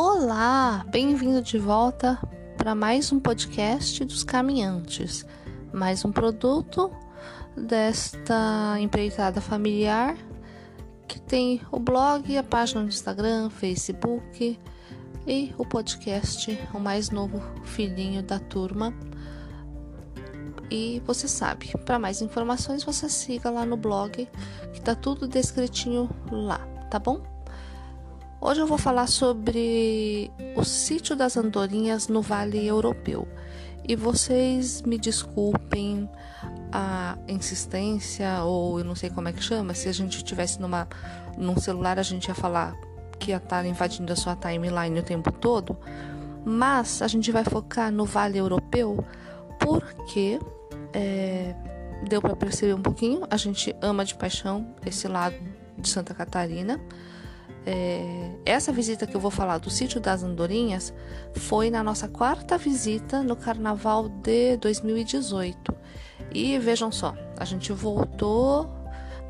[0.00, 2.16] Olá, bem-vindo de volta
[2.56, 5.26] para mais um podcast dos caminhantes,
[5.72, 6.88] mais um produto
[7.56, 10.16] desta empreitada familiar
[11.08, 14.56] que tem o blog, a página no Instagram, Facebook
[15.26, 18.94] e o podcast, o mais novo filhinho da turma.
[20.70, 24.28] E você sabe, para mais informações você siga lá no blog,
[24.72, 27.37] que tá tudo descritinho lá, tá bom?
[28.40, 33.26] Hoje eu vou falar sobre o sítio das andorinhas no Vale Europeu.
[33.86, 36.08] E vocês me desculpem
[36.70, 40.86] a insistência, ou eu não sei como é que chama, se a gente tivesse numa,
[41.36, 42.76] num celular a gente ia falar
[43.18, 45.76] que ia estar invadindo a sua timeline o tempo todo,
[46.44, 49.04] mas a gente vai focar no Vale Europeu
[49.58, 50.38] porque
[50.92, 51.56] é,
[52.08, 55.36] deu para perceber um pouquinho, a gente ama de paixão esse lado
[55.76, 56.80] de Santa Catarina.
[57.66, 60.94] É, essa visita que eu vou falar do sítio das Andorinhas
[61.34, 65.74] foi na nossa quarta visita no carnaval de 2018.
[66.32, 68.70] E vejam só, a gente voltou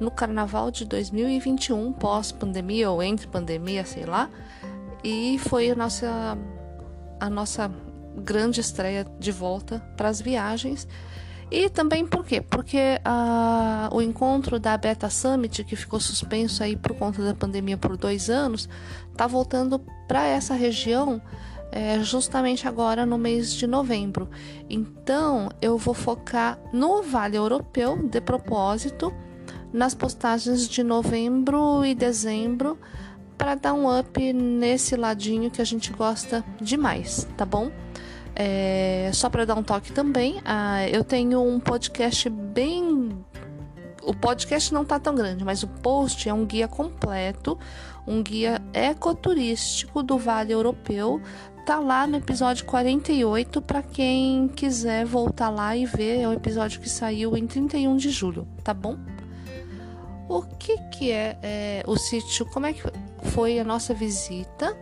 [0.00, 4.30] no carnaval de 2021, pós-pandemia ou entre pandemia, sei lá,
[5.02, 6.38] e foi a nossa,
[7.20, 7.70] a nossa
[8.16, 10.86] grande estreia de volta para as viagens.
[11.50, 12.40] E também por quê?
[12.42, 17.76] Porque uh, o encontro da Beta Summit, que ficou suspenso aí por conta da pandemia
[17.76, 18.68] por dois anos,
[19.10, 21.22] está voltando para essa região
[21.70, 24.28] é, justamente agora no mês de novembro.
[24.68, 29.12] Então eu vou focar no Vale Europeu de propósito,
[29.72, 32.78] nas postagens de novembro e dezembro,
[33.36, 37.70] para dar um up nesse ladinho que a gente gosta demais, tá bom?
[38.40, 43.18] É, só para dar um toque também, ah, eu tenho um podcast bem.
[44.00, 47.58] O podcast não tá tão grande, mas o post é um guia completo,
[48.06, 51.20] um guia ecoturístico do Vale Europeu.
[51.66, 56.20] Tá lá no episódio 48 para quem quiser voltar lá e ver.
[56.20, 58.96] É o episódio que saiu em 31 de julho, tá bom?
[60.28, 62.46] O que que é, é o sítio?
[62.46, 62.82] Como é que
[63.30, 64.76] foi a nossa visita?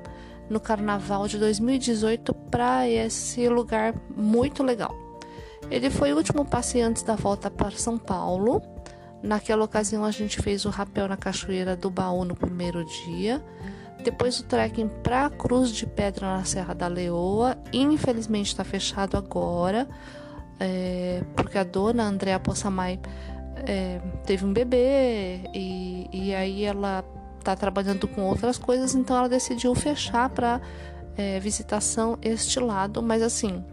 [0.48, 4.94] No carnaval de 2018 para esse lugar muito legal.
[5.70, 8.62] Ele foi o último passe antes da volta para São Paulo.
[9.22, 13.42] Naquela ocasião a gente fez o rapel na Cachoeira do Baú no primeiro dia.
[14.04, 17.58] Depois o trekking para Cruz de Pedra na Serra da Leoa.
[17.72, 19.88] Infelizmente está fechado agora,
[20.60, 23.00] é, porque a dona Andréa Possamay
[23.66, 27.04] é, teve um bebê e, e aí ela
[27.46, 30.60] está trabalhando com outras coisas, então ela decidiu fechar para
[31.16, 33.00] é, visitação este lado.
[33.00, 33.64] Mas assim,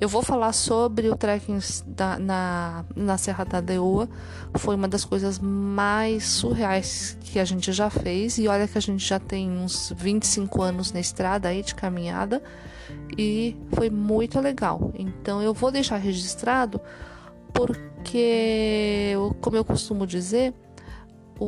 [0.00, 4.08] eu vou falar sobre o trekking da, na, na Serra da Deoa.
[4.54, 8.38] Foi uma das coisas mais surreais que a gente já fez.
[8.38, 12.42] E olha que a gente já tem uns 25 anos na estrada aí de caminhada.
[13.16, 14.90] E foi muito legal.
[14.94, 16.80] Então eu vou deixar registrado
[17.52, 19.12] porque,
[19.42, 20.54] como eu costumo dizer,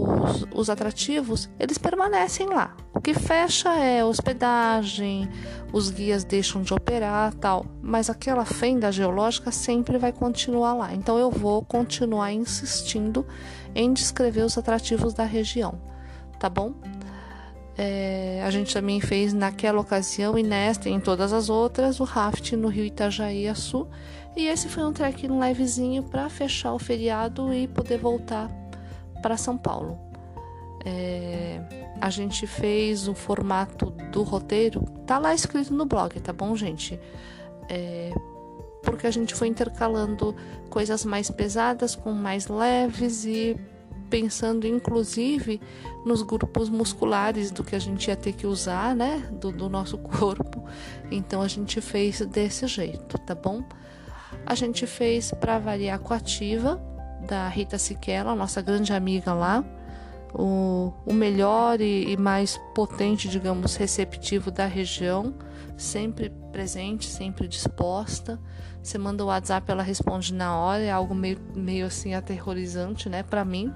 [0.03, 2.77] os, os atrativos, eles permanecem lá.
[2.93, 5.29] O que fecha é hospedagem,
[5.73, 10.95] os guias deixam de operar, tal, mas aquela fenda geológica sempre vai continuar lá.
[10.95, 13.27] Então eu vou continuar insistindo
[13.75, 15.81] em descrever os atrativos da região,
[16.39, 16.75] tá bom?
[17.77, 22.05] É, a gente também fez naquela ocasião e nesta e em todas as outras o
[22.05, 23.89] raft no rio Itajaí Sul.
[24.37, 28.49] E esse foi um trekking levezinho para fechar o feriado e poder voltar
[29.25, 29.99] para São Paulo.
[30.85, 31.59] É,
[31.99, 37.01] a gente fez o formato do roteiro, tá lá escrito no blog, tá bom, gente?
[37.71, 38.13] É,
[38.83, 40.37] porque a gente foi intercalando
[40.69, 43.57] coisas mais pesadas com mais leves e
[44.11, 45.59] pensando inclusive
[46.05, 49.97] nos grupos musculares do que a gente ia ter que usar, né, do, do nosso
[50.21, 50.63] corpo.
[51.11, 53.65] Então a gente fez desse jeito, tá bom?
[54.45, 56.94] A gente fez para variar com a ativa
[57.25, 59.65] da Rita Siquela, nossa grande amiga lá,
[60.33, 65.35] o, o melhor e, e, mais potente, digamos, receptivo da região,
[65.77, 68.39] sempre presente, sempre disposta.
[68.83, 73.23] Você manda o WhatsApp, ela responde na hora, é algo meio, meio assim aterrorizante, né,
[73.23, 73.73] para mim,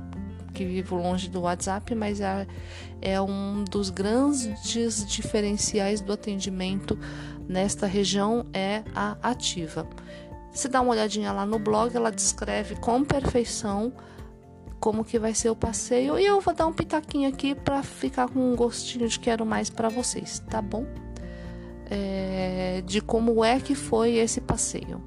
[0.52, 2.46] que vivo longe do WhatsApp, mas é,
[3.00, 6.98] é um dos grandes diferenciais do atendimento
[7.48, 9.88] nesta região é a ativa.
[10.52, 13.92] Se dá uma olhadinha lá no blog, ela descreve com perfeição
[14.80, 18.28] como que vai ser o passeio e eu vou dar um pitaquinho aqui para ficar
[18.28, 20.86] com um gostinho de quero mais para vocês, tá bom?
[21.90, 25.02] É, de como é que foi esse passeio.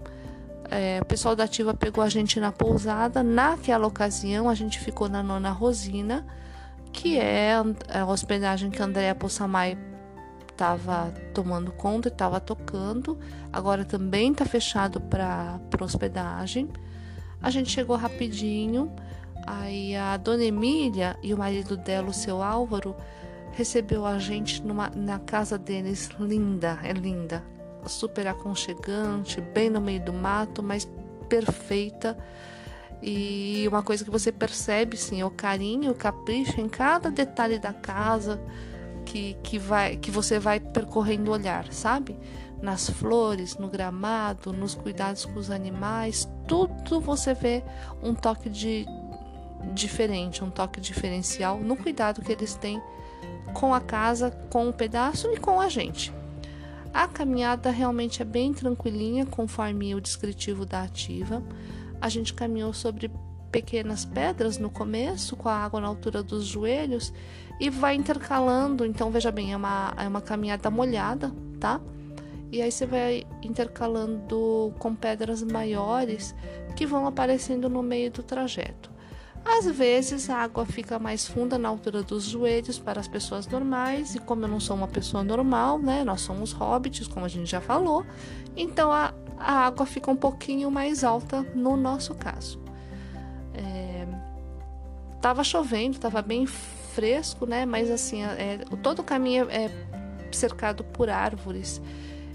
[0.69, 3.21] É, o pessoal da Ativa pegou a gente na pousada.
[3.21, 6.25] Naquela ocasião, a gente ficou na Nona Rosina,
[6.93, 7.53] que é
[7.93, 9.77] a hospedagem que a Andréa Possamay
[10.61, 13.17] estava tomando conta e estava tocando.
[13.51, 16.69] Agora também está fechado para hospedagem.
[17.41, 18.91] A gente chegou rapidinho.
[19.47, 22.95] Aí a dona Emília e o marido dela, o seu Álvaro,
[23.53, 27.43] recebeu a gente numa, na casa deles, linda, é linda,
[27.87, 30.87] super aconchegante, bem no meio do mato, mas
[31.27, 32.15] perfeita.
[33.01, 37.57] E uma coisa que você percebe, sim, é o carinho, o capricho em cada detalhe
[37.57, 38.39] da casa
[39.11, 42.15] que, que, vai, que você vai percorrendo o olhar, sabe?
[42.61, 47.61] Nas flores, no gramado, nos cuidados com os animais, tudo você vê
[48.01, 48.85] um toque de,
[49.73, 52.81] diferente, um toque diferencial no cuidado que eles têm
[53.53, 56.13] com a casa, com o pedaço e com a gente.
[56.93, 61.43] A caminhada realmente é bem tranquilinha, conforme o descritivo da ativa.
[61.99, 63.11] A gente caminhou sobre
[63.51, 67.13] pequenas pedras no começo, com a água na altura dos joelhos,
[67.59, 68.85] e vai intercalando.
[68.85, 71.79] Então, veja bem, é uma, é uma caminhada molhada, tá?
[72.51, 76.35] E aí você vai intercalando com pedras maiores
[76.75, 78.91] que vão aparecendo no meio do trajeto.
[79.43, 84.15] Às vezes a água fica mais funda na altura dos joelhos para as pessoas normais,
[84.15, 86.03] e como eu não sou uma pessoa normal, né?
[86.03, 88.05] Nós somos hobbits, como a gente já falou,
[88.55, 92.60] então a, a água fica um pouquinho mais alta no nosso caso.
[95.21, 97.65] É, tava chovendo, tava bem fresco, né?
[97.65, 99.69] Mas assim, é, todo o caminho é
[100.31, 101.81] cercado por árvores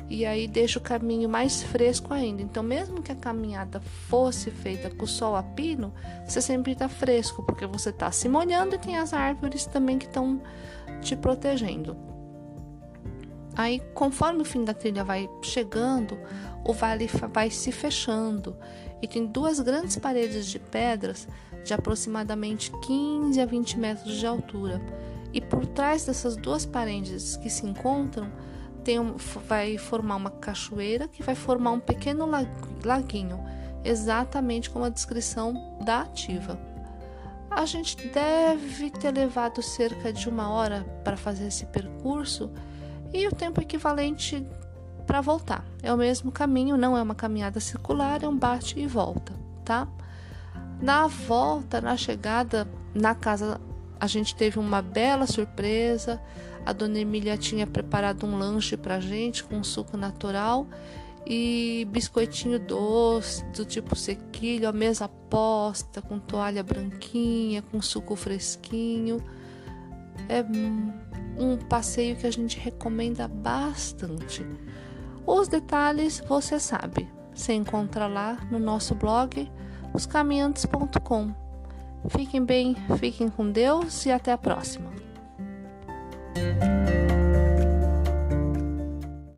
[0.08, 2.40] e aí deixa o caminho mais fresco ainda.
[2.40, 5.92] Então, mesmo que a caminhada fosse feita com o sol a pino,
[6.24, 10.06] você sempre está fresco, porque você está se molhando e tem as árvores também que
[10.06, 10.40] estão
[11.00, 11.96] te protegendo.
[13.56, 16.18] Aí, conforme o fim da trilha vai chegando,
[16.62, 18.54] o vale vai se fechando
[19.00, 21.26] e tem duas grandes paredes de pedras
[21.64, 24.80] de aproximadamente 15 a 20 metros de altura.
[25.32, 28.30] E por trás dessas duas paredes que se encontram,
[28.84, 29.16] tem um,
[29.48, 32.28] vai formar uma cachoeira que vai formar um pequeno
[32.84, 33.42] laguinho,
[33.84, 36.58] exatamente como a descrição da ativa.
[37.50, 42.50] A gente deve ter levado cerca de uma hora para fazer esse percurso
[43.12, 44.44] e o tempo equivalente
[45.06, 45.64] para voltar.
[45.82, 49.32] É o mesmo caminho, não é uma caminhada circular, é um bate e volta,
[49.64, 49.88] tá?
[50.80, 53.60] Na volta, na chegada na casa,
[54.00, 56.20] a gente teve uma bela surpresa.
[56.64, 60.66] A dona Emília tinha preparado um lanche pra gente com suco natural
[61.26, 69.20] e biscoitinho doce, do tipo sequilho, a mesa posta, com toalha branquinha, com suco fresquinho.
[70.28, 70.44] É
[71.38, 74.46] um passeio que a gente recomenda bastante.
[75.26, 79.50] Os detalhes você sabe, você encontra lá no nosso blog
[79.92, 81.34] oscaminhantes.com.
[82.08, 84.90] Fiquem bem, fiquem com Deus e até a próxima.